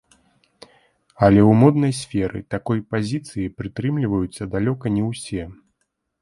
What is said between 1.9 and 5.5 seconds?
сферы такой пазіцыі прытрымліваюцца далёка не ўсе.